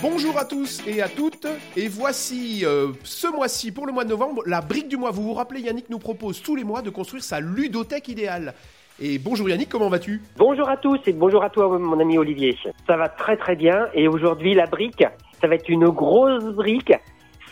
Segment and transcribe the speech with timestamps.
[0.00, 4.10] Bonjour à tous et à toutes, et voici euh, ce mois-ci, pour le mois de
[4.10, 5.10] novembre, la brique du mois.
[5.10, 8.54] Vous vous rappelez, Yannick nous propose tous les mois de construire sa ludothèque idéale.
[9.00, 10.22] Et bonjour Yannick, comment vas-tu?
[10.36, 12.56] Bonjour à tous et bonjour à toi mon ami Olivier.
[12.86, 15.02] Ça va très très bien et aujourd'hui la brique,
[15.40, 16.92] ça va être une grosse brique,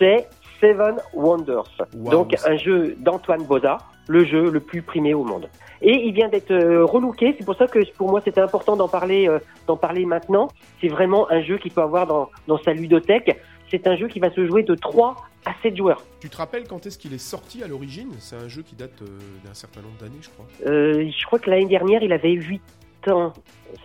[0.00, 0.26] c'est
[0.62, 1.64] Seven Wonders.
[1.94, 2.10] Wow.
[2.10, 5.48] Donc un jeu d'Antoine Boza, le jeu le plus primé au monde.
[5.82, 8.86] Et il vient d'être euh, relooké, c'est pour ça que pour moi c'était important d'en
[8.88, 10.48] parler euh, d'en parler maintenant.
[10.80, 13.36] C'est vraiment un jeu qu'il peut avoir dans, dans sa ludothèque.
[13.70, 16.04] C'est un jeu qui va se jouer de 3 à 7 joueurs.
[16.20, 18.10] Tu te rappelles quand est-ce qu'il est sorti à l'origine?
[18.20, 19.06] C'est un jeu qui date euh,
[19.44, 20.46] d'un certain nombre d'années, je crois.
[20.64, 22.60] Je crois que l'année dernière il avait 8
[23.08, 23.32] ans.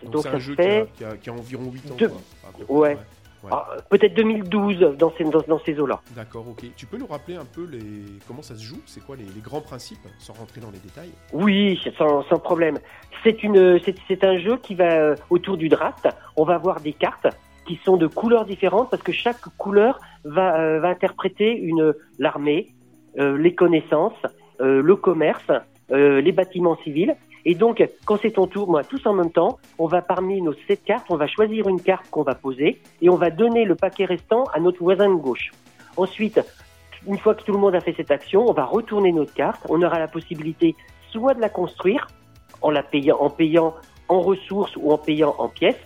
[0.03, 1.95] Donc, c'est ça un jeu fait qui, a, qui, a, qui a environ 8 ans.
[1.97, 2.21] Deux- quoi,
[2.53, 2.97] près, Ouais.
[3.43, 3.49] Ouais.
[3.51, 6.01] ah, peut-être 2012 dans ces, dans, dans ces eaux-là.
[6.15, 6.65] D'accord, ok.
[6.75, 7.79] Tu peux nous rappeler un peu les...
[8.27, 8.81] comment ça se joue?
[8.85, 12.79] C'est quoi les, les grands principes, sans rentrer dans les détails Oui, sans, sans problème.
[13.23, 16.07] C'est une, c'est, c'est un jeu qui va euh, autour du draft.
[16.35, 17.27] On va avoir des cartes
[17.65, 22.73] qui sont de couleurs différentes parce que chaque couleur va, euh, va interpréter une l'armée,
[23.19, 24.21] euh, les connaissances,
[24.59, 25.51] le commerce,
[25.89, 27.15] les bâtiments civils.
[27.49, 30.53] Et donc, quand c'est ton tour, moi, tous en même temps, on va parmi nos
[30.67, 33.75] sept cartes, on va choisir une carte qu'on va poser et on va donner le
[33.75, 35.51] paquet restant à notre voisin de gauche.
[35.95, 36.41] Ensuite,
[37.07, 39.61] une fois que tout le monde a fait cette action, on va retourner notre carte.
[39.69, 40.75] On aura la possibilité
[41.09, 42.07] soit de la construire
[42.61, 43.75] en la payant, en payant
[44.09, 45.79] en ressources ou en payant en pièces,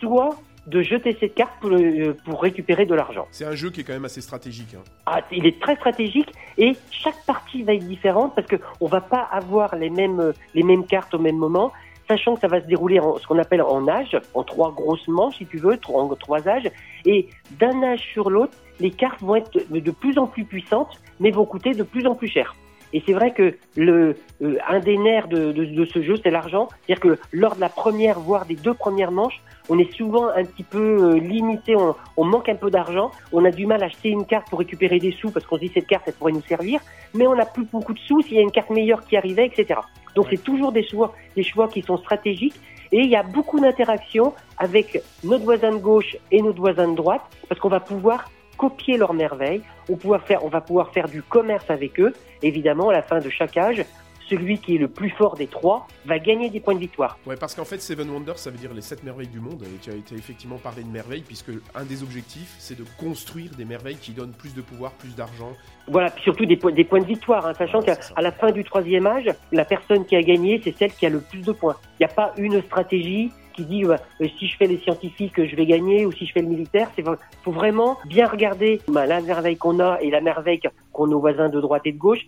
[0.00, 0.36] soit
[0.70, 3.26] de jeter cette carte pour, euh, pour récupérer de l'argent.
[3.30, 4.74] C'est un jeu qui est quand même assez stratégique.
[4.74, 4.82] Hein.
[5.06, 9.00] Ah, il est très stratégique et chaque partie va être différente parce que on va
[9.00, 11.72] pas avoir les mêmes euh, les mêmes cartes au même moment,
[12.08, 15.08] sachant que ça va se dérouler en ce qu'on appelle en âge, en trois grosses
[15.08, 16.70] manches si tu veux, en trois âges,
[17.04, 21.30] et d'un âge sur l'autre, les cartes vont être de plus en plus puissantes, mais
[21.30, 22.54] vont coûter de plus en plus cher.
[22.92, 26.30] Et c'est vrai que le euh, un des nerfs de, de, de ce jeu, c'est
[26.30, 26.68] l'argent.
[26.86, 30.44] C'est-à-dire que lors de la première, voire des deux premières manches, on est souvent un
[30.44, 30.78] petit peu
[31.14, 34.24] euh, limité, on, on manque un peu d'argent, on a du mal à acheter une
[34.26, 36.80] carte pour récupérer des sous parce qu'on se dit cette carte, elle pourrait nous servir,
[37.14, 39.46] mais on n'a plus beaucoup de sous s'il y a une carte meilleure qui arrivait,
[39.46, 39.80] etc.
[40.16, 40.36] Donc Ouais.
[40.36, 42.58] c'est toujours des choix, des choix qui sont stratégiques
[42.92, 46.96] et il y a beaucoup d'interactions avec notre voisin de gauche et notre voisin de
[46.96, 51.08] droite parce qu'on va pouvoir copier leurs merveilles, on, pouvoir faire, on va pouvoir faire
[51.08, 52.12] du commerce avec eux.
[52.42, 53.84] Évidemment, à la fin de chaque âge,
[54.28, 57.18] celui qui est le plus fort des trois va gagner des points de victoire.
[57.26, 59.64] Ouais, parce qu'en fait, Seven Wonders, ça veut dire les sept merveilles du monde.
[59.64, 63.50] Et tu as été effectivement parlé de merveilles, puisque un des objectifs, c'est de construire
[63.56, 65.50] des merveilles qui donnent plus de pouvoir, plus d'argent.
[65.88, 68.52] Voilà, puis surtout des, points- des points de victoire, hein, sachant Ouais, qu'à la fin
[68.52, 71.50] du troisième âge, la personne qui a gagné, c'est celle qui a le plus de
[71.50, 71.74] points.
[71.98, 75.44] Il n'y a pas une stratégie qui dit euh, euh, si je fais les scientifiques,
[75.44, 76.90] je vais gagner, ou si je fais le militaire.
[76.98, 77.04] Il
[77.42, 80.60] faut vraiment bien regarder bah, la merveille qu'on a et la merveille
[80.92, 82.26] qu'ont nos voisins de droite et de gauche,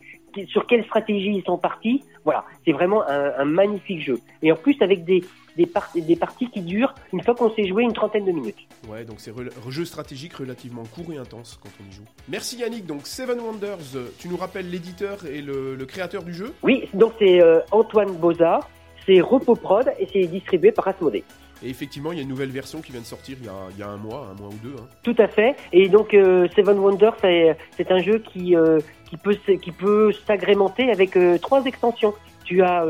[0.48, 2.02] sur quelle stratégie ils sont partis.
[2.24, 4.18] Voilà, c'est vraiment un, un magnifique jeu.
[4.42, 5.22] Et en plus, avec des,
[5.56, 8.56] des, par- des parties qui durent, une fois qu'on s'est joué, une trentaine de minutes.
[8.88, 12.04] Ouais, donc c'est rel- jeu stratégique relativement court et intense quand on y joue.
[12.28, 12.86] Merci Yannick.
[12.86, 16.54] Donc Seven Wonders, euh, tu nous rappelles l'éditeur et le, le créateur du jeu?
[16.62, 18.60] Oui, donc c'est euh, Antoine Boza,
[19.06, 21.24] c'est Repos Prod et c'est distribué par Asmodée.
[21.64, 23.52] Et effectivement, il y a une nouvelle version qui vient de sortir il y a,
[23.70, 24.74] il y a un mois, un mois ou deux.
[24.76, 24.86] hein.
[25.04, 25.54] Tout à fait.
[25.72, 30.90] Et donc euh, Seven Wonders, c'est un jeu qui euh, qui peut qui peut s'agrémenter
[30.90, 32.14] avec euh, trois extensions.
[32.44, 32.84] Tu as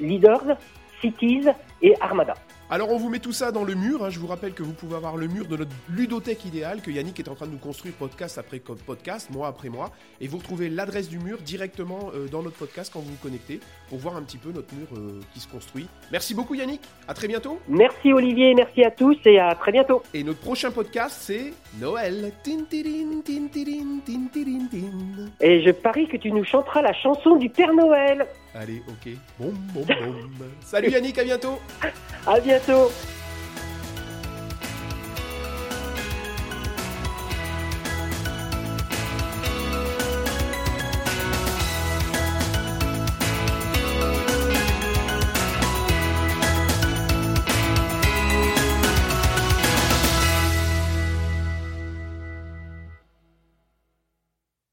[0.00, 0.56] Leaders,
[1.00, 1.46] Cities
[1.82, 2.34] et Armada.
[2.72, 4.02] Alors on vous met tout ça dans le mur.
[4.02, 4.08] hein.
[4.08, 7.20] Je vous rappelle que vous pouvez avoir le mur de notre ludothèque idéale que Yannick
[7.20, 9.90] est en train de nous construire podcast après podcast, mois après mois.
[10.22, 13.60] Et vous retrouvez l'adresse du mur directement euh, dans notre podcast quand vous vous connectez
[13.90, 15.86] pour voir un petit peu notre mur euh, qui se construit.
[16.10, 16.80] Merci beaucoup Yannick.
[17.08, 17.58] À très bientôt.
[17.68, 20.02] Merci Olivier, merci à tous et à très bientôt.
[20.14, 22.32] Et notre prochain podcast c'est Noël.
[22.42, 25.30] Tin, tirin, tin, tirin, tin, tirin, tin.
[25.42, 28.26] Et je parie que tu nous chanteras la chanson du Père Noël.
[28.54, 29.12] Allez, ok.
[29.38, 30.30] Boum, boum, boum.
[30.62, 31.58] Salut Yannick, à bientôt.
[32.26, 32.90] À bientôt.